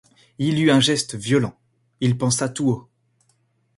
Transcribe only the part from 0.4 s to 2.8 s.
eut un geste violent, il pensa tout